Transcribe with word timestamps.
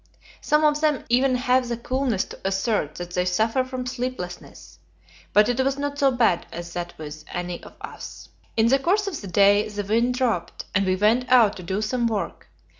Some 0.41 0.63
of 0.63 0.81
them 0.81 1.05
even 1.09 1.35
have 1.35 1.67
the 1.69 1.77
coolness 1.77 2.23
to 2.25 2.39
assert 2.43 2.95
that 2.95 3.11
they 3.11 3.23
suffer 3.23 3.63
from 3.63 3.85
sleeplessness, 3.85 4.79
but 5.31 5.47
it 5.47 5.59
was 5.63 5.77
not 5.77 5.99
so 5.99 6.09
bad 6.09 6.47
as 6.51 6.73
that 6.73 6.97
with 6.97 7.23
any 7.31 7.61
of 7.61 7.75
us. 7.81 8.27
In 8.57 8.69
the 8.69 8.79
course 8.79 9.05
of 9.05 9.21
the 9.21 9.27
day 9.27 9.69
the 9.69 9.83
wind 9.83 10.15
dropped, 10.15 10.65
and 10.73 10.87
we 10.87 10.95
went 10.95 11.29
out 11.29 11.55
to 11.57 11.61
do 11.61 11.83
some 11.83 12.07
work. 12.07 12.47